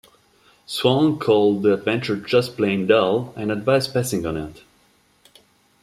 Swan 0.65 1.19
called 1.19 1.61
the 1.61 1.73
adventure 1.75 2.15
"just 2.15 2.57
plain 2.57 2.87
dull" 2.87 3.31
and 3.37 3.51
advised 3.51 3.93
passing 3.93 4.25
on 4.25 4.35
it. 4.35 4.63